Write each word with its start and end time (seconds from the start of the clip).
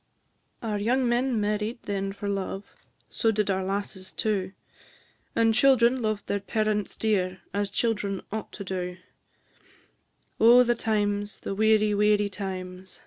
Our 0.63 0.79
young 0.79 1.07
men 1.07 1.39
married 1.39 1.83
then 1.83 2.11
for 2.11 2.27
love, 2.27 2.65
So 3.07 3.29
did 3.29 3.51
our 3.51 3.63
lasses 3.63 4.11
too; 4.11 4.53
And 5.35 5.53
children 5.53 6.01
loved 6.01 6.25
their 6.25 6.39
parents 6.39 6.97
dear, 6.97 7.41
As 7.53 7.69
children 7.69 8.23
ought 8.31 8.51
to 8.53 8.63
do: 8.63 8.97
Oh, 10.39 10.63
the 10.63 10.73
times, 10.73 11.41
the 11.41 11.53
weary, 11.53 11.93
weary 11.93 12.29
times! 12.29 12.99